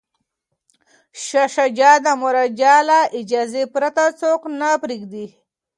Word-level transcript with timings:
شاه 1.23 1.47
شجاع 1.55 1.95
د 2.05 2.07
مهاراجا 2.21 2.75
له 2.89 2.99
اجازې 3.19 3.63
پرته 3.73 4.03
څوک 4.21 4.41
نه 4.59 4.69
پریږدي. 4.83 5.27